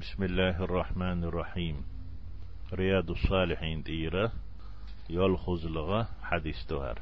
بسم 0.00 0.22
الله 0.22 0.64
الرحمن 0.64 1.24
الرحيم. 1.24 1.84
رياض 2.72 3.10
الصالحين 3.10 3.82
ديرة 3.82 4.32
يلخز 5.10 5.66
لغة 5.66 6.08
حديث 6.22 6.66
تهر 6.68 7.00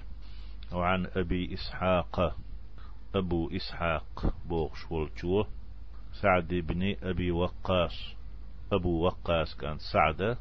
وعن 0.73 1.07
أبي 1.17 1.55
إسحاق 1.55 2.37
أبو 3.15 3.51
إسحاق 3.57 4.35
بوغش 4.49 4.93
والجوه 4.93 5.47
سعد 6.23 6.49
بن 6.49 6.97
أبي 7.03 7.31
وقاص. 7.31 8.15
أبو 8.73 9.05
وقاص 9.05 9.57
كان 9.57 9.79
سعد 9.93 10.37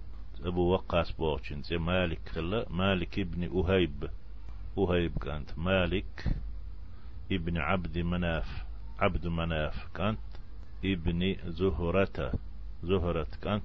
أبو 0.45 0.73
وقاص 0.73 1.11
بوغشن 1.11 1.61
زي 1.61 1.77
مالك 1.77 2.29
خلا 2.29 2.65
مالك 2.69 3.19
ابن 3.19 3.43
أهيب. 3.43 4.09
أهيب 4.77 5.17
كانت 5.17 5.57
مالك 5.57 6.35
ابن 7.31 7.57
عبد 7.57 7.97
مناف 7.97 8.65
عبد 8.99 9.27
مناف 9.27 9.87
كانت 9.95 10.19
ابن 10.85 11.35
زهرة. 11.45 12.33
زهرة 12.83 13.27
كانت 13.41 13.63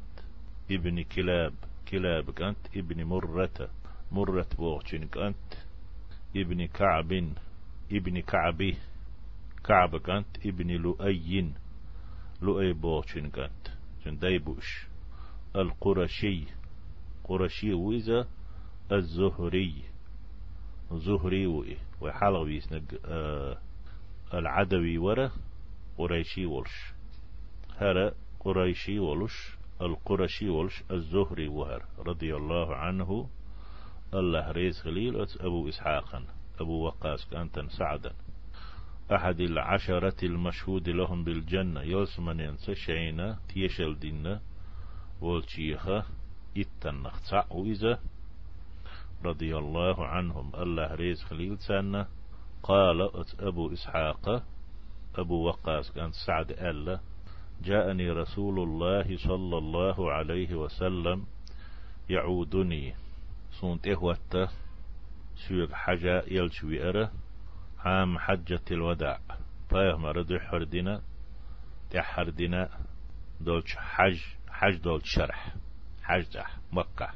ابن 0.71 1.03
كلاب. 1.03 1.55
كلاب 1.89 2.31
كانت 2.31 2.77
ابن 2.77 3.05
مرة. 3.05 3.69
مرة 4.13 4.47
بوغشن 4.59 5.07
كانت 5.07 5.55
ابن 6.37 6.67
كعب. 6.67 7.13
ابن 7.93 8.21
كعبي 8.21 8.77
كعب 9.65 9.97
كانت 9.97 10.47
ابن 10.47 10.71
لؤي. 10.71 11.53
لؤي 12.43 12.73
بوغشن 12.73 13.31
كانت. 13.31 13.69
جن 14.07 14.19
دايبوش 14.19 14.87
القرشي. 15.57 16.45
قرشي 17.25 17.73
ويزا 17.73 18.27
الزهري. 18.93 19.85
زهري 20.93 21.47
وي 21.47 21.77
وحلغ 22.01 22.45
بيسنق 22.45 22.83
آه 23.05 23.59
العدوي 24.35 24.99
ورا 24.99 25.31
قريشي 25.99 26.47
ولش 26.47 26.93
هرا 27.79 28.13
قريشي 28.41 28.99
ولش 28.99 29.59
القرشي 29.81 30.49
ولش 30.49 30.83
الزهري 30.91 31.49
وهر 31.49 31.85
رضي 31.99 32.37
الله 32.37 32.77
عنه 32.77 33.29
الله 34.15 34.51
ريز 34.51 34.81
خليل 34.81 35.27
أبو 35.41 35.69
إسحاقا 35.69 36.25
أبو 36.61 36.87
وقاص 36.87 37.31
كانت 37.31 37.61
سعدا 37.79 38.13
أحد 39.13 39.41
العشرة 39.41 40.25
المشهود 40.25 40.89
لهم 40.89 41.25
بالجنة 41.25 41.83
يلسمن 41.83 42.41
ينسى 42.41 42.75
شينا 42.75 43.39
تيشل 43.49 43.99
دينا 43.99 44.41
والشيخة 45.21 46.05
إتنخ 46.57 47.33
وإذا 47.51 48.01
رضي 49.25 49.57
الله 49.57 50.07
عنهم. 50.07 50.53
الله 50.55 50.95
ريز 50.95 51.23
خليل 51.23 51.59
سنة 51.59 52.07
قال 52.63 53.11
أبو 53.41 53.73
إسحاق 53.73 54.43
أبو 55.15 55.47
وقاص 55.47 55.93
كان 55.93 56.11
سعد 56.27 56.51
ألا 56.53 57.01
جاءني 57.63 58.11
رسول 58.11 58.61
الله 58.61 59.17
صلى 59.17 59.59
الله 59.59 60.13
عليه 60.13 60.55
وسلم 60.55 61.27
يعودني. 62.11 62.95
صونت 63.51 63.89
إهوة 63.89 64.49
سوق 65.49 65.73
حاجة 65.73 66.25
يلشوي 66.27 66.89
أره 66.89 67.13
عام 67.79 68.19
حجة 68.19 68.61
الوداع. 68.71 69.21
فاهم 69.71 70.07
ردو 70.07 70.39
حردنا 70.39 71.03
تحردنا 71.91 72.69
دولش 73.41 73.77
حج 73.77 74.19
حج 74.49 74.77
دولش 74.77 75.15
شرح 75.15 75.55
حج 76.03 76.39
مكة. 76.73 77.09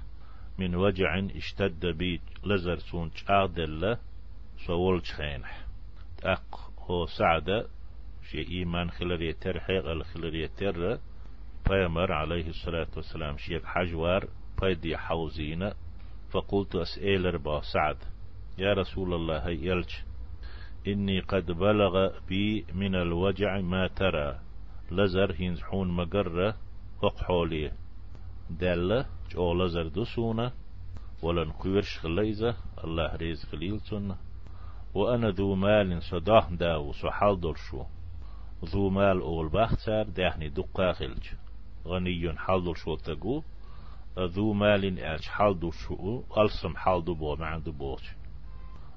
من 0.59 0.75
وجع 0.75 1.19
اشتد 1.37 1.87
بي 1.87 2.21
لزر 2.45 2.79
سونش 2.79 3.25
أغدل 3.31 3.97
سوولش 4.67 5.13
خينح. 5.13 5.67
أق 6.25 6.73
هو 6.79 7.07
سعد 7.07 7.67
شي 8.31 8.49
إيمان 8.49 8.91
خلال 8.91 9.23
يتر 9.23 9.61
حيغ 9.61 10.03
خلال 10.03 10.35
يتر. 10.35 10.99
فيمر 11.69 12.13
عليه 12.13 12.49
الصلاة 12.49 12.89
والسلام 12.97 13.37
شيخ 13.37 13.65
حجوار 13.65 14.29
فيدي 14.61 14.97
حوزينا 14.97 15.75
فقلت 16.31 16.77
أسئل 16.77 17.35
ربا 17.35 17.61
سعد. 17.61 17.97
يا 18.59 18.73
رسول 18.73 19.15
الله 19.15 19.49
يلج 19.51 19.91
إني 20.87 21.21
قد 21.21 21.47
بلغ 21.47 22.11
بي 22.29 22.67
من 22.75 22.95
الوجع 22.95 23.61
ما 23.61 23.87
ترى. 23.87 24.41
لزر 24.93 25.35
هنزحون 25.41 25.89
مقرة 25.89 26.57
وقحولي 27.03 27.73
دالة 28.51 29.07
جو 29.31 29.55
لزر 29.55 29.89
دسونا 29.89 30.53
ولن 31.23 31.53
قيرش 31.53 31.99
خليزة 31.99 32.57
الله 32.85 33.17
ريز 33.17 33.45
خليل 33.45 33.81
سنة 33.81 34.17
وأنا 34.95 35.31
ذو 35.31 35.55
مال 35.55 36.03
صداه 36.03 36.49
داو 36.51 36.93
سحال 36.93 37.41
درشو 37.41 37.85
ذو 38.65 38.91
مال 38.91 39.21
أول 39.21 39.49
باختار 39.49 40.05
داهني 40.05 40.49
دقا 40.49 40.93
خلج 40.93 41.27
غني 41.87 42.39
حال 42.39 42.77
شو 42.77 42.97
تقو 42.97 43.43
ذو 44.19 44.53
مال 44.53 44.99
ألش 44.99 45.29
حال 45.29 45.71
شو 45.73 46.23
ألسم 46.39 46.77
حال 46.77 47.03
بو 47.03 47.37
مع 47.37 47.59
دبوش 47.59 48.13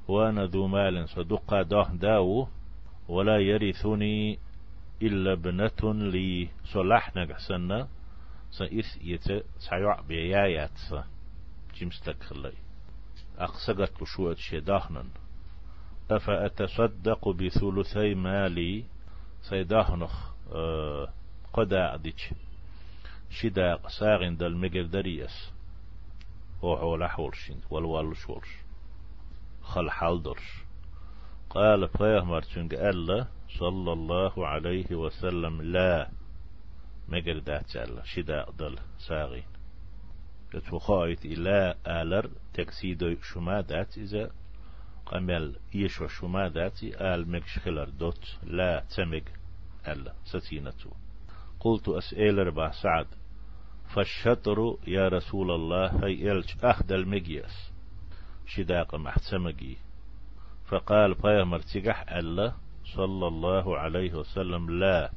وأنا 0.07 0.45
ذو 0.45 0.67
مال 0.67 1.09
صدقا 1.09 1.61
ده 1.61 1.83
داو 1.93 2.47
ولا 3.07 3.37
يرثني 3.37 4.39
إلا 5.01 5.33
ابنة 5.33 5.93
لي. 5.93 6.49
صلحنا 6.63 7.25
قحسنا 7.25 7.87
سإس 8.51 8.99
يت 9.01 9.27
سيع 9.57 10.01
بيايات 10.01 10.79
جمستك 11.75 12.23
خلي 12.23 12.53
أقصقت 13.37 14.03
شو 14.03 14.33
شداهنن 14.33 15.09
أفأتصدق 16.11 17.29
بثلثي 17.29 18.15
مالي؟ 18.15 18.83
سيداهنخ 19.49 20.31
أه 20.51 21.13
قدا 21.53 21.95
ديش 21.97 22.33
شدا 23.29 23.79
ساغن 23.99 24.37
دل 24.37 24.55
مقدريس 24.57 25.51
هو 26.63 26.77
حول 26.77 27.03
حولشين 27.09 27.61
والوال 27.69 28.17
شورش 28.17 28.47
خل 29.61 29.89
حالدرش. 29.89 30.65
قال 31.49 31.87
فيه 31.87 32.23
مرتشنق 32.23 32.73
ألا 32.73 33.27
صلى 33.59 33.93
الله 33.93 34.47
عليه 34.47 34.95
وسلم 34.95 35.61
لا 35.61 36.09
مقردات 37.07 37.75
ألا. 37.75 38.03
شدا 38.03 38.45
دل 38.59 38.79
ساغين 39.07 39.45
يتوخايت 40.53 41.25
إلا 41.25 41.77
آلر 42.01 42.29
تكسيدو 42.53 43.15
شمادات 43.21 43.97
إذا 43.97 44.31
قمل 45.05 45.55
يشو 45.73 46.07
شماداتي 46.07 47.13
آل 47.13 47.31
مكش 47.31 47.59
خلر 47.59 47.89
دوت 47.89 48.37
لا 48.43 48.83
تمق 48.97 49.23
ألا 49.87 50.13
ستينتو. 50.23 50.89
قلت 51.59 51.89
أسئل 51.89 52.47
ربع 52.47 52.71
سعد. 52.71 53.07
فالشطر 53.95 54.77
يا 54.87 55.07
رسول 55.07 55.51
الله 55.51 56.05
هي 56.05 56.31
إلش 56.31 56.55
أخد 56.63 56.91
المجيس 56.91 57.71
شداق 58.47 58.95
محتمجي 58.95 59.77
فقال 60.65 61.13
بيامر 61.13 61.59
تجح 61.59 62.05
ألا 62.11 62.53
صلى 62.95 63.27
الله 63.27 63.77
عليه 63.77 64.13
وسلم 64.13 64.79
لا 64.79 65.11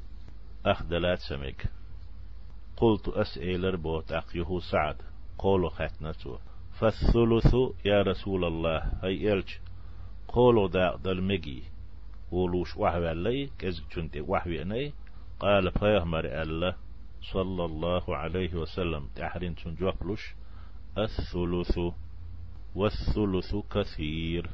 أخد 0.67 0.95
لا 0.95 1.15
تسمج 1.15 1.55
قلت 2.77 3.09
أسئل 3.09 3.75
ربوت 3.75 4.13
أقيه 4.13 4.59
سعد. 4.71 4.97
قولوا 5.39 5.71
ختنته 5.71 6.39
فالثلث 6.79 7.55
يا 7.85 8.03
رسول 8.03 8.45
الله 8.45 8.79
هي 9.03 9.33
إلش 9.33 9.61
قولوا 10.29 10.69
دا 10.69 10.97
دلمجي 10.97 11.63
ولوش 12.33 12.77
وحوي 12.77 13.09
علي 13.09 13.51
كز 13.59 13.81
كنت 13.95 14.17
وحوي 14.17 14.63
أني 14.63 14.93
قال 15.41 15.71
بيغمر 15.71 16.43
الله 16.43 16.75
صلى 17.23 17.65
الله 17.65 18.17
عليه 18.17 18.55
وسلم 18.55 19.09
تحرين 19.17 19.55
تنجوكلش 19.55 20.35
الثلث 20.99 21.79
والثلث 22.75 23.57
كثير 23.71 24.51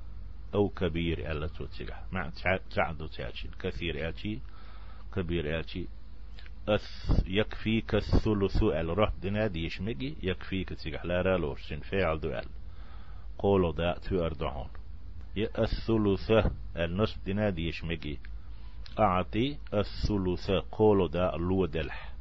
أو 0.55 0.69
كبير 0.69 1.31
ألا 1.33 1.47
توتيغا 1.47 2.07
مع 2.13 2.31
تعدو 2.75 3.07
تاتي 3.07 3.49
كثير 3.61 4.09
آتي 4.09 4.41
كبير 5.15 5.61
آتي 5.61 5.89
يكفيك 7.27 7.95
الثلث 7.95 8.63
الروح 8.63 9.13
دنادي 9.23 9.65
يشمجي 9.65 10.17
يكفيك 10.23 10.73
تيغا 10.73 11.07
لا 11.07 11.23
رالوش 11.23 11.69
سنفعل 11.69 12.21
دوال 12.21 12.49
قولوا 13.39 13.73
دا 13.73 13.99
تو 13.99 14.27
أردعون 14.27 14.69
الثلث 15.37 16.31
النصف 16.77 17.27
دنادي 17.27 17.69
يشمجي. 17.69 18.19
أعطي 18.99 19.59
الثلث 19.75 20.51
قولوا 20.51 21.09
دا 21.09 21.35
اللو 21.35 21.67
دلح 21.67 22.13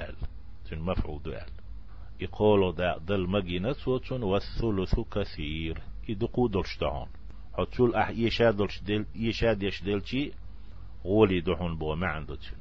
ال. 0.00 0.16
تن 0.70 0.78
مفعول 0.78 1.22
دو 1.22 1.32
ال. 1.32 1.50
يقولوا 2.20 2.72
دا 2.72 2.98
دل 2.98 3.28
مجينة 3.28 3.76
وتن 3.86 4.22
والثلث 4.22 5.00
كثير. 5.00 5.82
يدقو 6.08 6.48
دلشتعون 6.48 7.08
حتول 7.54 7.94
أح 7.94 8.10
يشاد 8.10 8.56
دلش 8.56 8.80
دل 8.82 9.06
يشاد 9.14 9.62
يش 9.62 9.82
دلشي 9.82 10.32
غولي 11.04 11.40
دحون 11.40 11.76
بو 11.76 11.94
ما 11.94 12.06
عنده 12.06 12.34
تن 12.34 12.56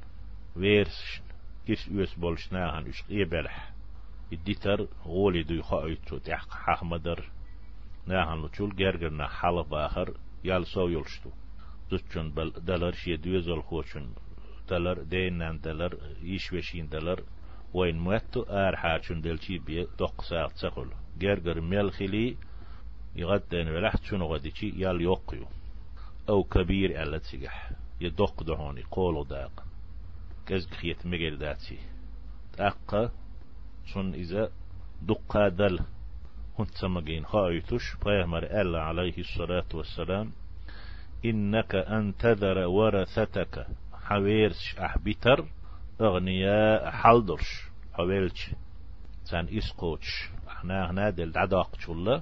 كيس 1.68 1.88
يوس 1.88 2.14
بولشناهن 2.14 2.88
يش 2.88 3.04
يبلح 3.10 3.74
يديتر 4.32 4.88
غولي 5.06 5.44
دو 5.44 5.56
يخايتو 5.56 6.18
تحق 6.18 6.50
حمدر 6.52 7.30
ناهن 8.10 8.40
لچول 8.44 8.72
گرگرنا 8.82 9.28
حلب 9.38 9.74
آخر 9.74 10.08
يال 10.44 10.64
سو 10.74 10.90
يلشتو 10.90 11.32
زوتشون 11.90 12.28
بل 12.32 12.50
دلار 12.50 12.94
شي 13.02 13.16
دوزل 13.18 13.62
خوشن 13.62 14.06
دلار 14.70 14.98
دينان 15.04 15.60
دلار 15.66 15.94
يشوشين 16.24 16.88
دلار. 16.88 17.24
وين 17.74 17.98
موتو 18.00 18.42
آر 18.50 18.76
حاجون 18.76 19.22
دلشي 19.22 19.58
بي 19.58 19.88
دوق 20.00 20.22
ساعت 20.22 20.56
سقل 20.58 20.90
جرجر 21.20 21.62
ملخلي 21.62 22.38
يغدن 23.16 23.68
ولحت 23.68 24.04
شنو 24.04 24.26
غديشي 24.26 24.70
يال 24.70 25.02
يوقيو 25.02 25.46
أو 26.30 26.44
كبير 26.44 27.04
ألا 27.04 27.18
تسيح 27.18 27.72
يدق 28.02 28.44
دهوني 28.44 28.84
قولو 28.92 29.24
داق. 29.24 29.64
كز 30.46 30.68
خيت 30.68 31.06
مجل 31.06 31.38
داتي 31.38 31.78
تأقى 32.54 33.12
شن 33.86 34.14
إذا 34.14 34.52
دقا 35.02 35.50
دل. 35.50 35.80
هنت 36.60 36.76
سمجين. 36.76 37.26
خايتوش 37.26 37.96
بيامر 38.06 38.44
ألا 38.44 38.82
عليه 38.82 39.18
الصلاة 39.18 39.66
والسلام. 39.74 40.32
إنك 41.26 41.76
أن 41.76 42.14
تذر 42.18 42.58
ورثتك. 42.58 43.68
حويرش 43.94 44.76
أحبتر 44.80 45.46
أغنياء 46.02 46.92
حلدرش. 46.92 47.70
حويلش. 47.94 48.50
سان 49.24 49.48
إسقوتش. 49.58 50.30
أحنا 50.48 50.92
هنا 50.92 51.10
دل 51.10 51.32
عداق 51.36 51.80
شولا. 51.80 52.22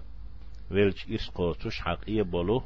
ويلش 0.72 1.08
إسقوتش 1.10 1.80
حق 1.80 2.00
إيبولو 2.08 2.64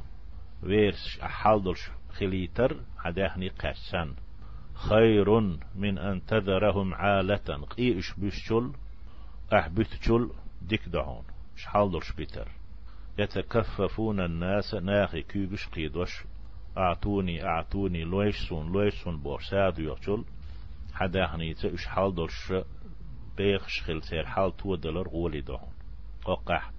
ويرش 0.62 1.20
أحلدرش 1.22 1.90
خليتر. 2.12 2.76
عداهني 2.98 3.48
قاسان 3.48 4.14
خير 4.74 5.40
من 5.74 5.98
أن 5.98 6.26
تذرهم 6.26 6.94
عالة. 6.94 7.66
قيش 7.76 8.12
بشل 8.18 8.72
أحبتشل 9.52 10.30
ديك 10.62 10.88
دعون 10.88 11.31
شحالدرش 11.62 12.12
بيتر 12.12 12.48
يتكففون 13.18 14.20
الناس 14.20 14.74
ناخي 14.74 15.22
كيغش 15.22 15.68
قيدوش. 15.68 16.24
أعطوني 16.78 17.44
أعطوني 17.44 18.04
لويسون 18.04 18.72
لويسون 18.72 19.22
بورساد 19.22 19.78
يوشل 19.78 20.24
حدا 20.92 21.24
هنيت 21.26 21.64
إش 21.64 21.86
حال 21.86 22.14
درش 22.14 22.52
بيخش 23.36 23.82
خل 23.82 24.02
سير 24.02 24.26
حال 24.26 24.56
تو 24.56 24.74
دلر 24.74 25.08
غولي 25.08 25.40
دهون. 25.40 25.72
قاقح 26.24 26.72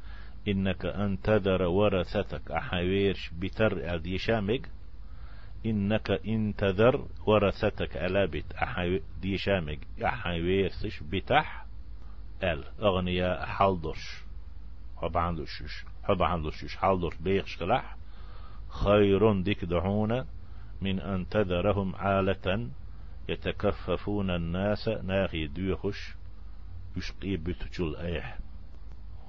إنك 0.48 0.86
أن 0.86 1.22
تذر 1.22 1.62
ورثتك 1.62 2.52
أحاويرش 2.52 3.30
بتر 3.34 3.98
ديشامك 3.98 4.70
إنك 5.66 6.12
إن 6.12 6.54
تذر 6.58 7.08
ورثتك 7.26 7.98
ألا 7.98 8.26
بيت 8.26 8.46
ديشامك 9.22 9.80
أحاويرسش 10.04 11.04
بتح 11.04 11.66
أل. 12.44 12.64
أغنياء 12.82 13.46
حالدرش 13.46 14.23
حب 15.04 15.18
عندوش 15.18 15.64
حب 16.04 16.24
عندوش 16.24 16.76
حالدرش 16.76 17.16
بيخش 17.18 17.58
خلاح 17.58 17.98
خير 18.70 19.42
ديك 19.42 19.66
دعونا 19.66 20.26
من 20.82 21.00
أن 21.00 21.30
تذرهم 21.30 21.96
عالة 21.96 22.70
يتكففون 23.30 24.30
الناس. 24.30 24.88
ناغي 24.88 25.48
ديوخش 25.48 26.16
يشقي 26.98 27.38
بتجل 27.38 27.96
أيح. 27.96 28.38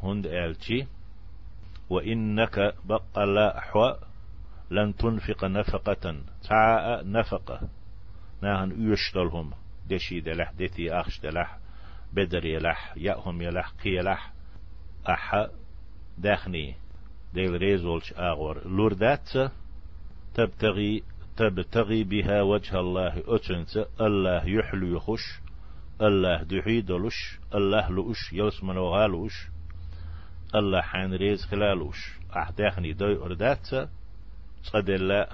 هند 0.02 0.26
آلتي. 0.26 0.86
وإنك 1.90 2.74
بقى 2.84 3.26
لا 3.26 3.58
أحوى. 3.58 3.98
لن 4.70 4.96
تنفق 4.96 5.44
نفقة. 5.44 6.22
تعاء 6.48 7.06
نفقة. 7.06 7.68
ناهن 8.42 8.92
يشتلهم 8.92 9.52
دشي 9.88 10.20
دلح. 10.20 10.52
دتي 10.52 10.92
أخش 10.92 11.20
دلح. 11.20 11.58
بدر 12.12 12.44
يلح. 12.46 12.94
يأهم 12.96 13.42
يلح. 13.42 13.68
قيلح 13.84 14.32
أحا. 15.08 15.48
داخني 16.18 16.74
ديل 17.34 17.50
ريزولش 17.56 18.12
آغور 18.12 18.68
لوردات 18.68 19.30
تبتغي 20.34 21.02
تبتغي 21.36 22.04
بها 22.04 22.42
وجه 22.42 22.80
الله 22.80 23.22
أتنت 23.26 23.86
الله 24.00 24.48
يحلو 24.48 24.96
يخش 24.96 25.40
الله 26.00 26.42
دحيدلش 26.42 27.38
الله 27.54 27.90
لؤش 27.90 28.32
يوسمن 28.32 28.76
وغالوش 28.76 29.48
الله 30.54 30.80
حان 30.80 31.14
ريز 31.14 31.44
خلالوش 31.44 32.10
أحداخني 32.36 32.92
دوي 32.92 33.16
أردات 33.16 33.68
صدل 34.62 35.26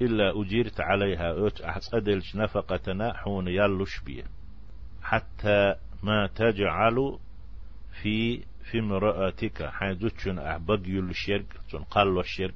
إلا 0.00 0.40
أجيرت 0.40 0.80
عليها 0.80 1.46
أت 1.46 1.60
أحصدلش 1.60 2.36
نفقتنا 2.36 3.12
حون 3.12 3.48
يلوش 3.48 4.00
بيه 4.06 4.24
حتى 5.02 5.74
ما 6.02 6.26
تجعل 6.26 7.18
في 8.02 8.42
في 8.70 8.78
امرأتك 8.78 9.66
حيدوتشن 9.66 10.38
أحبق 10.38 10.80
يل 10.86 11.10
الشرك 11.10 11.46
تنقل 11.70 12.20
الشرك. 12.20 12.54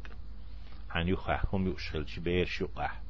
حن 0.91 1.09
يخح 1.09 1.55
هم 1.55 1.67
يوشخلش 1.67 2.19
بير 2.19 2.47
شقح 2.47 3.01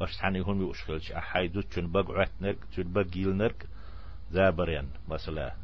وش 0.00 0.18
حن 0.18 0.36
هم 0.36 0.60
يوشخلش 0.60 1.12
أحيدوتشن 1.12 1.92
بقعت 1.92 2.30
نرك 2.40 2.58
تن 2.76 2.92
بقيل 2.92 3.36
نرك. 3.36 3.66
زابرين 4.30 4.88
مثلا 5.08 5.54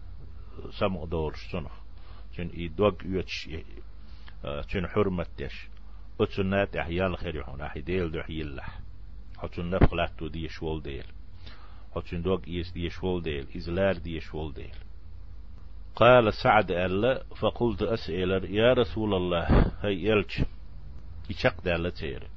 سمع 0.78 1.04
دورش 1.04 1.52
سنخ 1.52 1.72
تن 2.36 2.50
إدوق 2.54 3.04
يوتش 3.04 3.48
تن 4.70 4.86
حرمتش 4.86 5.68
أتسنات 6.20 6.76
أحيال 6.76 7.18
خير 7.18 7.36
يحون 7.36 7.60
أحي 7.60 7.80
ديل 7.80 8.12
دو 8.12 8.22
حيلح 8.22 8.80
حتن 9.38 9.70
نفقلاتو 9.70 10.26
دي 10.28 10.48
شوال 10.48 10.82
ديل. 10.82 11.04
حتن 11.94 12.22
دوق 12.22 12.42
إيس 12.48 12.72
دي 12.72 12.90
شوال 12.90 13.22
ديل 13.22 13.46
إزلال 13.56 14.02
دي 14.02 14.20
شوال 14.20 14.54
ديل. 14.54 14.74
قال 15.96 16.32
سعد 16.34 16.70
ألا 16.70 17.22
فقلت 17.40 17.82
أسئل 17.82 18.30
يا 18.54 18.72
رسول 18.72 19.14
الله 19.14 19.72
هي 19.82 20.06
يلش 20.08 20.42
يشق 21.30 21.60
دالة 21.64 21.90
تير 21.90 22.28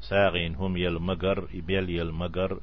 ساغين 0.00 0.54
هم 0.54 0.76
يل 0.76 0.98
مقر 0.98 1.48
يبيل 1.54 1.90
يل 1.90 2.12
مقر 2.12 2.60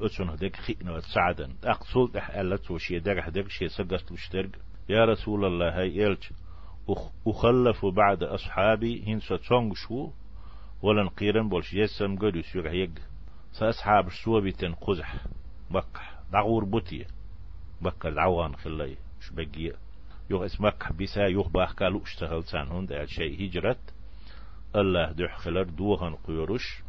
أتون 0.00 0.28
هدك 0.28 0.56
خينا 0.56 1.00
سعدا 1.00 1.52
أقصل 1.64 2.12
تح 2.12 2.30
ألا 2.30 2.56
توشي 2.56 2.98
دق 2.98 3.24
هدك 3.24 3.48
شي 3.48 3.68
سقست 3.68 4.12
وشترق. 4.12 4.50
يا 4.88 5.04
رسول 5.04 5.44
الله 5.44 5.80
هي 5.80 5.96
يلش 5.96 6.32
أخلف 7.26 7.86
بعد 7.86 8.22
أصحابي 8.22 9.04
هنسا 9.06 9.36
تونغ 9.36 9.74
شو؟ 9.74 10.10
ولن 10.82 11.08
قيرن 11.08 11.48
بولش 11.48 11.74
يسم 11.74 12.18
قدس 12.18 12.56
يغيق 12.56 12.90
سأصحاب 13.52 14.08
شو 14.08 14.40
بيتن 14.40 14.74
قزح 14.74 15.14
بقح 15.70 16.18
دعور 16.32 16.64
بوتي 16.64 17.06
بقى 17.80 18.10
دعوان 18.14 18.56
خلي. 18.56 18.96
مش 19.20 19.30
بقي 19.32 19.72
يوغ 20.30 20.44
اسمك 20.44 20.92
بيسا 20.92 21.26
يوغ 21.26 21.48
باخ 21.48 21.74
قالوا 21.74 22.02
اشتغل 22.02 22.44
سان 22.44 22.68
هند 22.68 23.04
شيء 23.04 23.48
هجرت. 23.48 23.94
الله 24.76 25.12
دح 25.12 25.38
خلر 25.38 25.62
دوغن 25.62 26.14
قيروش 26.14 26.82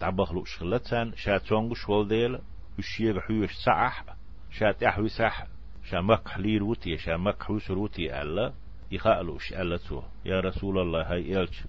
تعبخ 0.00 0.32
لوش 0.32 0.56
خلتان 0.56 1.12
شاتونغ 1.16 1.74
شوال 1.74 2.08
ديل 2.08 2.38
وشيغ 2.78 3.20
حيوش 3.20 3.52
سعح. 3.64 4.04
شات 4.50 4.82
احوي 4.82 5.08
سح 5.08 5.46
شامك 5.84 6.28
حلير 6.28 6.64
وتي 6.64 6.96
شامك 6.96 7.42
حوس 7.42 7.70
روتي 7.70 8.22
ألا. 8.22 8.52
يخالوش 8.92 9.52
ألا 9.52 9.76
تو. 9.76 10.02
يا 10.24 10.40
رسول 10.40 10.78
الله 10.78 11.12
هاي 11.12 11.40
إلش 11.40 11.64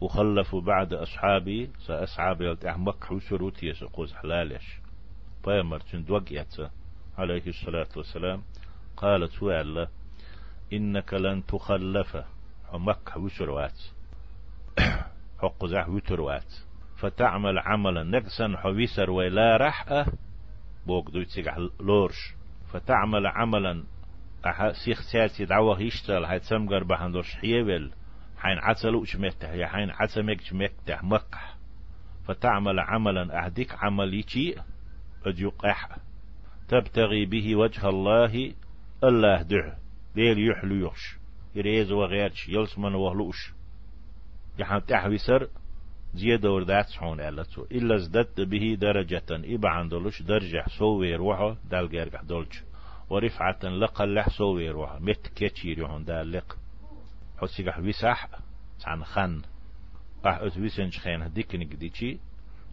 وخلفوا 0.00 0.60
بعد 0.60 0.94
أصحابي 0.94 1.70
سأصحاب 1.86 2.42
يلت 2.42 2.64
أحمك 2.64 3.04
حوس 3.04 3.32
روتي 3.32 3.72
سقوز 3.72 4.12
حلالش. 4.12 4.78
فيمرتن 5.44 6.04
دوقيت 6.04 6.56
عليه 7.18 7.46
الصلاة 7.46 7.88
والسلام. 7.96 8.42
قالت 8.96 9.42
وعلا 9.42 9.88
إنك 10.72 11.14
لن 11.14 11.46
تخلف. 11.46 12.16
حمك 12.72 13.16
وسروات 13.16 13.80
حق 15.42 15.66
زح 15.66 15.88
وتروات 15.88 16.52
فتعمل 16.96 17.58
عملا 17.58 18.02
نقصا 18.02 18.56
حويسر 18.56 19.10
ولا 19.10 19.56
رحأة 19.56 20.06
بوك 20.86 21.10
دويت 21.10 21.28
سيقح 21.28 21.58
لورش. 21.80 22.34
فتعمل 22.72 23.26
عملا 23.26 23.84
أح 24.46 24.72
سيخ 24.84 25.00
سياسي 25.12 25.44
دعوة 25.44 25.80
يشتغل. 25.80 26.26
حيث 26.26 26.42
سمقر 26.42 26.84
بحندوش 26.84 27.34
حيول 27.34 27.92
حين 28.38 28.58
عتلو 28.58 29.04
شمكتح 29.04 29.48
يا 29.48 29.66
حين 29.66 29.90
عتمك 29.90 30.40
شمكتح 30.40 31.04
مقح. 31.04 31.56
فتعمل 32.24 32.80
عملا 32.80 33.44
أهديك 33.44 33.74
عمل 33.74 34.14
يشي 34.14 34.54
أجيقح 35.26 35.96
تبتغي 36.68 37.24
به 37.26 37.56
وجه 37.56 37.88
الله 37.88 38.52
الله 39.04 39.42
دع 39.42 39.74
ديل 40.14 40.50
يحلو 40.50 40.86
يخش. 40.86 41.16
يريز 41.54 41.92
وغيرش. 41.92 42.48
يلسمن 42.48 42.94
وهلوش 42.94 43.52
يحن 44.58 44.86
تحوي 44.86 45.18
سر. 45.18 45.48
زيادة 46.14 46.52
وردات 46.52 46.86
سحون 46.86 47.20
ألتو. 47.20 47.64
إلا 47.72 47.94
ازددت 47.94 48.40
به 48.40 48.76
درجة. 48.80 49.24
إبا 49.30 49.68
عندلوش 49.68 50.22
درجة 50.22 50.64
سوي 50.78 51.14
روحه 51.16 51.56
دال 51.70 51.88
جرجح 51.88 52.22
دولش. 52.22 52.62
ورفعة 53.10 53.64
لقلح 53.64 54.28
سوي 54.28 54.70
روحه 54.70 54.98
مت 54.98 55.30
كتير 55.36 55.78
يهون 55.78 56.04
دال 56.04 56.32
لق 56.32 56.58
حسيقح 57.38 57.78
ويسح 57.78 58.28
عن 58.86 59.04
خن. 59.04 59.42
أح 60.26 60.38
أتويسنج 60.38 60.98
خين. 60.98 61.22
هديكني 61.22 61.64
قديشي 61.64 62.18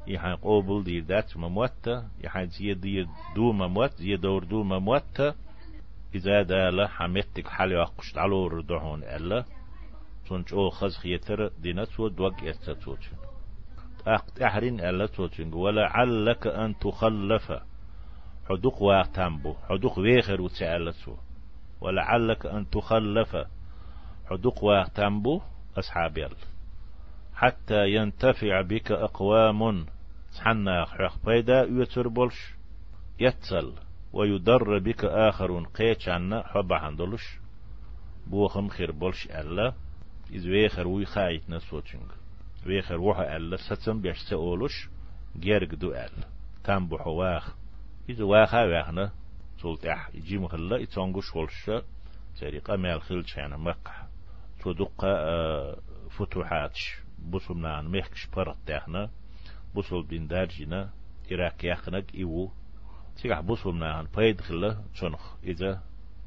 يحن 0.08 0.36
قوبل 0.36 0.84
دي 0.84 1.02
دات 1.02 1.38
مموتة 1.38 2.08
يحن 2.24 2.46
زياد 2.46 2.82
دي 2.82 3.08
دو 3.36 3.52
مموت. 3.52 3.92
زياد 3.92 4.22
دور 4.22 4.44
دو 4.44 4.64
مموتة 4.64 5.49
إذا 6.16 6.42
دال 6.42 6.88
حمتك 6.90 7.48
حالي 7.48 7.76
وقشت 7.76 8.18
على 8.18 8.36
ردهون 8.36 9.04
ألا 9.04 9.46
تونج 10.28 10.54
أو 10.54 10.70
خز 10.70 10.98
خيتر 10.98 11.48
دينتو 11.48 12.08
دوق 12.08 12.44
يستتوج 12.44 12.98
أحرين 14.44 14.80
ألا 14.80 15.06
توجنج 15.06 15.56
ولعلك 15.56 16.48
أن 16.48 16.80
تخلف. 16.80 17.52
حدوق 18.50 18.82
واقتنبو 18.82 19.56
حدوق 19.70 20.00
ويخر 20.00 20.42
وتعالتو 20.42 21.16
ولعلك 21.82 22.46
أن 22.46 22.70
تخلف. 22.70 23.38
حدوق 24.30 24.64
واقتنبو 24.64 25.42
أصحاب 25.78 26.18
يل 26.18 26.36
حتى 27.36 27.90
ينتفع 27.90 28.62
بك 28.62 28.92
أقوام 28.92 29.86
تحنا 30.36 30.86
حق 30.86 31.26
بيدا 31.26 31.64
يتر 31.64 32.08
بولش. 32.08 32.56
يتسل. 33.20 33.74
ويضر 34.14 34.80
بك 34.80 35.06
آخرون. 35.06 35.66
قيتش 35.66 36.10
عنا 36.10 36.44
حبا 36.48 36.76
عندلش 36.76 37.40
بوخم 38.28 38.68
خير 38.68 38.92
بولش 38.92 39.28
ألا. 39.28 39.74
إذ 40.32 40.48
ويخر 40.50 40.88
وي 40.88 41.06
خايت 41.06 41.50
نسوتشنگ 41.50 42.12
ويخر 42.68 43.02
وحا 43.02 43.36
ألا 43.38 43.58
ستم 43.58 44.02
بيش 44.02 44.18
سأولش. 44.18 44.90
جيرك 45.40 45.76
دو 45.76 45.92
ألا 45.92 46.28
تنبحو 46.64 47.12
واخ. 47.12 47.56
إذا 48.10 48.24
واخا 48.24 48.66
واخنا. 48.66 49.12
سولت 49.62 49.86
أح. 49.86 50.10
يجي 50.14 50.38
مخلا. 50.38 50.78
يتونغوش 50.78 51.36
ولش. 51.36 51.72
سريقا 52.36 52.76
مال 52.76 53.02
خلش 53.02 53.38
يعني 53.38 53.58
مقح 53.58 54.08
تدق 54.64 55.06
فتوحاتش. 56.10 57.00
بوسمنا 57.20 57.82
ميخكش 57.82 58.28
برت 58.28 58.58
تاخنا 58.66 59.10
بوسل 59.76 60.04
بين 60.04 60.28
دارجنا 60.28 60.90
إراك 61.32 61.64
يخنق 61.64 62.06
إيو. 62.16 62.52
تيجح 63.22 63.40
بوسمنا 63.40 64.02
هن 64.02 64.08
بايد 64.16 64.42
خلا 64.42 64.78
تشنخ 64.94 65.34
إذا 65.44 65.82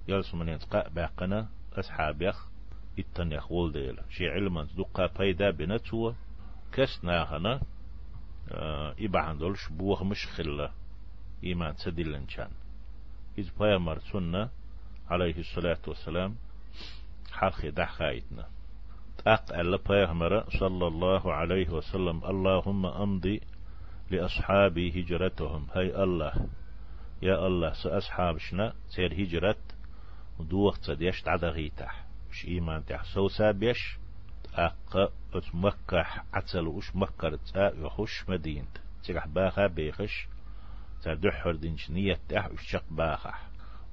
يلسمن 0.09 0.49
يتقى 0.49 0.91
باقنا 0.95 1.49
أصحاب 1.73 2.23
يخ 2.23 2.47
إتن 2.99 3.33
يخ 3.33 3.53
ولديل 3.53 3.99
شي 4.11 4.29
علما 4.29 4.67
دقا 4.77 5.07
بايدا 5.07 5.51
بنتو 5.51 6.13
كسنا 6.73 7.37
هنا 7.37 7.61
آه 8.49 8.95
إبا 9.01 9.19
عندولش 9.19 9.69
بوغ 9.69 10.05
مش 10.05 10.27
خلا 10.27 10.71
إيمان 11.45 11.75
سدلن 11.75 12.27
كان 12.27 12.51
إذ 13.39 13.51
بايمر 13.59 13.99
سنة 13.99 14.49
عليه 15.11 15.39
الصلاة 15.39 15.79
والسلام 15.87 16.37
حرخي 17.33 17.71
دحخايتنا 17.71 18.47
أق 19.27 19.59
ألا 19.59 19.79
بيغمر 19.89 20.45
صلى 20.51 20.87
الله 20.87 21.33
عليه 21.33 21.69
وسلم 21.71 22.25
اللهم 22.25 22.87
أمضي 22.87 23.41
لأصحابي 24.11 25.03
هجرتهم. 25.03 25.67
هاي 25.75 26.03
الله. 26.03 26.33
يا 27.23 27.47
الله 27.47 27.73
سأصحابشنا 27.73 28.73
سير 28.89 29.13
هجرت 29.13 29.59
دوخ 30.41 30.79
تديش 30.79 31.23
تعدغيتح 31.23 32.05
مش 32.31 32.45
إيمان 32.45 32.85
تح 32.85 33.05
سو 33.05 33.29
سابيش 33.29 33.99
أق 34.55 35.13
مكة 35.55 36.07
عتل 36.33 36.67
وش 36.67 36.97
مكة 36.97 37.39
يخش 37.57 38.29
مدينة. 38.29 38.67
تيح 39.05 39.27
باخا 39.27 39.67
بيخش. 39.67 40.29
تدحر 41.03 41.53
دينش 41.53 41.91
نية 41.91 42.19
تح 42.29 42.51
وشق 42.51 42.85
باخا. 42.91 43.35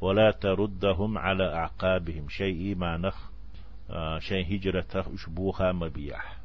ولا 0.02 0.32
تردهم 0.32 1.18
على 1.18 1.56
أعقابهم. 1.56 2.30
شيء 2.30 2.76
ما 2.76 2.98
نخ 2.98 3.30
آه 3.90 4.20
شيء 4.20 4.56
هجرة 4.56 4.86
أشبوها 5.14 5.72
مبيح 5.72 6.38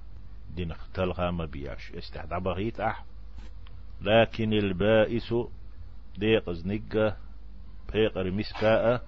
دين 0.54 0.70
اختلها 0.70 1.30
مبيعش 1.30 1.92
استحدى 1.92 2.40
بغيت 2.40 2.80
أح 2.80 3.04
لكن 4.00 4.52
البائس 4.52 5.34
ديق 6.18 6.50
زنقة 6.50 7.16
بيقر 7.92 8.30
مسكاء 8.30 9.02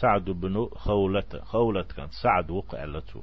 سعد 0.00 0.24
بن 0.24 0.68
خولة 0.76 1.40
خولة 1.42 1.82
كان 1.82 2.08
سعد 2.22 2.50
وقع 2.50 2.84
لته 2.84 3.22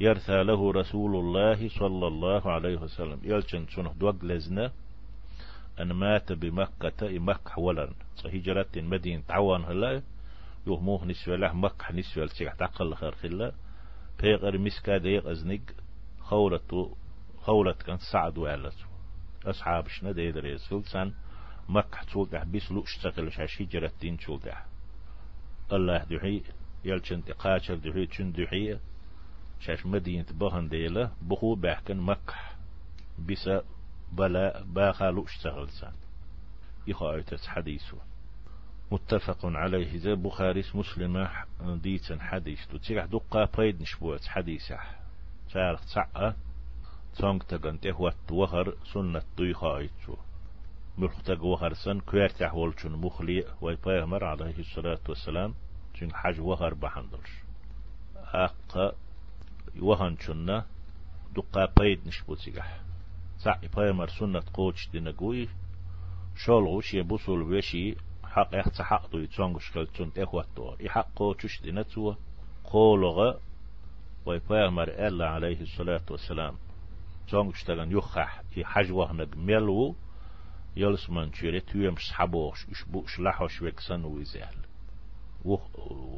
يرثى 0.00 0.42
له 0.42 0.72
رسول 0.72 1.16
الله 1.16 1.68
صلى 1.68 2.06
الله 2.06 2.50
عليه 2.52 2.76
وسلم. 2.76 3.20
يلشن 3.22 3.66
شنه 3.66 3.92
دوق 3.92 4.24
لزنا 4.24 4.72
أن 5.80 5.92
مات 5.92 6.32
بمكة 6.32 7.18
مكة 7.18 7.58
ولن. 7.58 7.92
هجرة 8.24 8.66
مدينة 8.76 9.22
عوان 9.30 9.64
هلا 9.64 10.02
يهموه 10.66 11.04
نسوى 11.04 11.36
له 11.36 11.52
مكة 11.52 11.92
نسوى 11.92 12.24
لسيح 12.24 12.54
تعقل 12.54 12.94
خير 12.94 13.12
خلا. 13.12 13.52
بيغر 14.22 14.58
مسكا 14.58 14.98
ديق 14.98 15.26
أزنق 15.26 15.60
خولة 16.20 16.96
خولة 17.38 17.72
كان 17.72 17.98
سعد 18.12 18.38
وعلته 18.38 18.84
أصحاب 19.46 19.88
شنا 19.88 20.12
ديدر 20.12 20.46
يسفل 20.46 21.12
مكة 21.70 22.02
تولدح 22.12 22.44
بيس 22.44 22.72
لو 22.72 22.82
اشتغل 22.82 23.32
شاش 23.32 23.62
هجرة 23.62 23.92
دين 24.00 24.16
تولدح 24.18 24.66
الله 25.72 26.04
دحي 26.04 26.42
يلشن 26.84 27.24
تقاشر 27.24 27.74
دحي 27.74 28.06
تشن 28.06 28.32
دحي 28.32 28.78
شاش 29.60 29.86
مدينة 29.86 30.26
بهن 30.30 30.68
ديلا 30.68 31.10
بخو 31.22 31.54
بحكن 31.54 31.96
مكة 31.96 32.34
بيسا 33.18 33.62
بلا 34.12 34.62
باخا 34.64 35.10
لو 35.10 35.24
اشتغل 35.24 35.68
سان 35.68 35.92
يخايتس 36.86 37.46
حديثه 37.46 37.98
متفق 38.92 39.38
عليه 39.44 39.98
زي 39.98 40.14
بخاري 40.14 40.64
مسلم 40.74 41.28
ديتن 41.60 42.20
حديث 42.20 42.66
تتسيح 42.66 43.04
دقا 43.04 43.44
بيد 43.44 43.82
نشبوت 43.82 44.24
حديثه 44.24 44.78
شارخ 45.48 45.84
تسعة 45.84 46.36
تونغ 47.18 47.38
تغن 47.38 47.80
تهوت 47.80 48.32
وهر 48.32 48.74
سنة 48.92 49.22
دويخا 49.36 49.76
ايتشو 49.76 50.16
ملختق 50.98 51.44
وهر 51.44 51.74
سن 51.74 52.00
كويرتح 52.00 52.54
والشن 52.54 52.92
مخلي 52.92 53.44
ويبايمر 53.60 54.24
عليه 54.24 54.58
الصلاة 54.58 55.00
والسلام 55.08 55.54
چون 55.94 56.14
حج 56.14 56.40
وهر 56.40 56.74
بحندرش. 56.74 57.30
أقا 58.16 58.92
وهن 59.80 60.16
شنة 60.16 60.64
دقا 61.36 61.66
بيد 61.78 62.06
نشبوتيح 62.06 62.80
سع 63.38 63.58
يبايمر 63.62 64.08
سنة 64.08 64.42
قوش 64.54 64.88
دينقوي 64.88 65.48
شولغوش 66.36 66.94
يبوصل 66.94 67.42
وشي 67.42 67.96
حق 68.24 68.48
يحت 68.52 68.82
حق 68.82 69.10
دو 69.10 69.18
يتشونغش 69.18 69.70
كالتون 69.70 70.12
تهوت 70.12 70.46
دور 70.56 70.76
يحق 70.80 71.08
قوش 71.16 71.62
دينتو 71.62 72.14
قولغ 72.64 73.34
ويبايمر 74.26 74.88
ألا 74.88 75.28
عليه 75.28 75.60
الصلاة 75.60 76.02
والسلام. 76.10 76.56
تونغش 77.28 77.62
تغن 77.62 77.92
يخح 77.92 78.42
يحج 78.56 78.92
وهنق 78.92 79.36
ملو 79.36 79.96
يلس 80.76 81.10
من 81.10 81.32
شيري 81.32 81.60
تيوم 81.60 81.96
شحبوش 81.96 82.66
اشبوش 82.70 83.20
لحوش 83.20 83.62
ويكسن 83.62 84.04
ويزال 84.04 84.56
وخ 85.44 85.60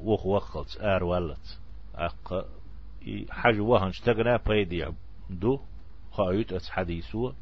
وخ 0.04 0.26
وخلت 0.26 0.80
ار 0.80 1.04
ولت 1.04 1.58
اق 1.94 2.46
حج 3.30 3.60
وهن 3.60 3.92
شتغنا 3.92 4.36
بيدي 4.36 4.86
دو 5.30 5.60
خايت 6.10 6.52
ات 6.52 6.66
حديثو 6.70 7.32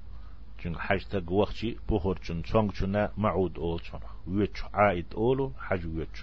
چون 0.60 0.74
حج 0.78 1.04
تگ 1.04 1.32
وقتی 1.32 1.78
بخور 1.88 2.18
چون 2.18 2.42
چونگ 2.42 2.70
چونه 2.72 3.08
معود 3.16 3.58
اول 3.58 3.78
چون 3.78 4.00
ویچ 4.26 4.62
عاید 4.74 5.14
اولو 5.14 5.52
حج 5.58 5.84
ویچ 5.84 6.16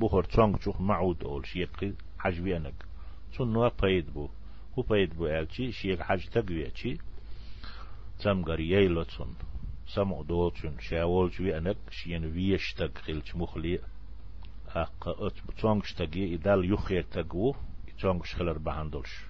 بخور 0.00 0.24
چونگ 0.24 0.58
چوخ 0.58 0.80
معود 0.80 1.24
اول 1.24 1.42
شیقی 1.42 1.96
حج 2.18 2.40
وینگ 2.40 2.78
چون 3.32 3.52
نوا 3.52 3.70
پید 3.70 4.06
بو 4.14 4.28
هو 4.76 4.82
پید 4.82 5.14
بو 5.14 5.24
الچی 5.24 5.72
شیق 5.72 6.00
حج 6.02 6.28
تگ 6.28 6.48
ویچی 6.50 7.00
تم 8.20 8.42
گری 8.42 8.64
ییلو 8.64 9.04
چون 9.94 10.04
سمع 10.04 10.22
دوتشن 10.22 10.78
شاول 10.78 11.32
شوي 11.32 11.58
أنك 11.58 11.76
شين 11.90 12.24
ويش 12.24 12.74
تق 12.74 12.98
خلش 12.98 13.36
مخلي 13.36 13.78
أق 14.68 15.08
أت 15.08 15.46
بتونغش 15.48 15.92
تقي 15.92 16.34
إدال 16.34 16.72
يخير 16.72 17.02
تقو 17.02 17.54
يتونغش 17.88 18.34
خلر 18.34 18.58
بهندلش 18.58 19.24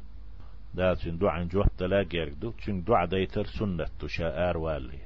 دالشن 0.75 1.19
دعا 1.19 1.45
جوح 1.45 1.67
تلا 1.79 2.03
جيردو 2.03 2.51
تشن 2.51 2.85
دعا 2.85 3.07
ديتر 3.07 3.47
سنة 3.47 3.89
تشاء 4.01 4.57
والي 4.57 4.99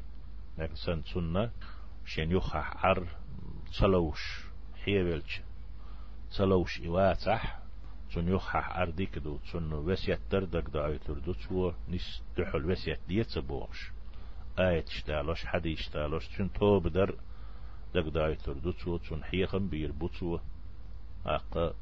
لكن 0.59 0.75
سن 0.75 1.03
سنة 1.03 1.51
شين 2.05 2.31
يخح 2.31 2.87
عر 2.87 3.07
صلوش 3.71 4.45
حيبلش 4.85 5.41
صلوش 6.31 6.81
إواتح 6.81 7.59
تون 8.13 8.29
يخح 8.29 8.77
أرديك 8.79 9.19
دو 9.19 9.39
تون 9.53 9.73
وسيت 9.73 10.21
تردك 10.31 10.71
دو 10.71 10.87
أيتر 10.87 11.19
دو 11.19 11.33
تشو 11.33 11.73
نس 11.89 12.23
تحل 12.37 12.71
وسيت 12.71 12.99
ديت 13.09 13.39
بوش 13.39 13.95
آية 14.59 14.85
شتالوش 14.89 15.45
حدي 15.45 15.77
شتالوش. 15.77 16.29
چون 16.29 16.49
تو 16.49 16.81
بدر 16.81 17.15
دق 17.95 18.09
داي 18.09 18.37
تردوتسو 18.37 18.99
چون 18.99 19.25
حيخم 19.25 19.69
بير 19.69 19.93
بوتسو 19.93 20.39
أق 21.27 21.75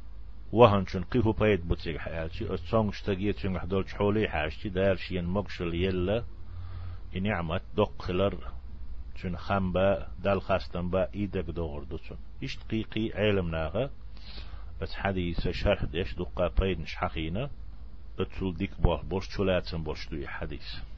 وهن 0.52 0.84
چون 0.84 1.02
قيفو 1.02 1.32
بايد 1.32 1.68
بوتسيق 1.68 1.96
حيالشي 1.96 2.54
أتصونغ 2.54 2.92
شتاقية 2.92 3.32
چون 3.32 3.58
حدول 3.58 3.88
حولي 3.88 4.28
حاشتي. 4.28 4.68
دار 4.68 4.96
شين 4.96 5.24
مقشل 5.24 5.74
يلا. 5.74 6.24
نعمت 7.14 7.62
دق 7.76 8.02
خلر. 8.02 8.34
چون 9.14 9.36
خمبا 9.36 10.06
دال 10.24 10.40
خاستن 10.40 10.90
با 10.90 11.08
إيدك 11.14 11.44
دور 11.44 11.84
دوتسون 11.84 12.18
إيش 12.42 12.58
دقيقي 12.58 13.10
علم 13.14 13.50
ناغا. 13.50 13.90
بس 14.80 14.94
حديث 14.94 15.48
شرح 15.48 15.84
ديش 15.84 16.14
دقا 16.14 16.48
بايد 16.48 16.80
نش 16.80 16.94
حقينا 16.94 17.50
بتسول 18.18 18.54
ديك 18.56 18.80
بوش 18.80 19.00
بوش 19.00 19.28
چولاتن 19.28 19.82
بوش 19.82 20.08
دوي 20.08 20.28
حديث. 20.28 20.91